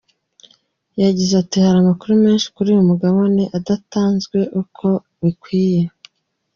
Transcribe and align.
Yagize 1.03 1.33
ati 1.41 1.57
“Hari 1.65 1.77
amakuru 1.79 2.13
menshi 2.25 2.47
kuri 2.55 2.67
uyu 2.73 2.87
mugabane 2.89 3.43
adatangazwa 3.57 4.39
uko 4.61 4.87
bikwiye. 5.21 5.81